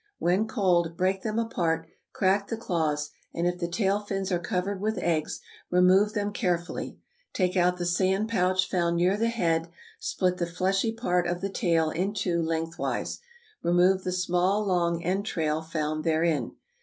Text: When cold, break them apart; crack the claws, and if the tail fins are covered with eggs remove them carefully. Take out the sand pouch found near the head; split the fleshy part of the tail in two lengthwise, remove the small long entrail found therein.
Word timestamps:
When 0.17 0.47
cold, 0.47 0.97
break 0.97 1.21
them 1.21 1.37
apart; 1.37 1.85
crack 2.11 2.47
the 2.47 2.57
claws, 2.57 3.11
and 3.35 3.45
if 3.45 3.59
the 3.59 3.67
tail 3.67 3.99
fins 3.99 4.31
are 4.31 4.39
covered 4.39 4.81
with 4.81 4.97
eggs 4.97 5.41
remove 5.69 6.13
them 6.15 6.33
carefully. 6.33 6.97
Take 7.33 7.55
out 7.55 7.77
the 7.77 7.85
sand 7.85 8.27
pouch 8.27 8.67
found 8.67 8.95
near 8.97 9.15
the 9.15 9.29
head; 9.29 9.67
split 9.99 10.37
the 10.37 10.47
fleshy 10.47 10.91
part 10.91 11.27
of 11.27 11.41
the 11.41 11.49
tail 11.51 11.91
in 11.91 12.15
two 12.15 12.41
lengthwise, 12.41 13.19
remove 13.61 14.03
the 14.03 14.11
small 14.11 14.65
long 14.65 15.03
entrail 15.05 15.61
found 15.61 16.03
therein. 16.03 16.55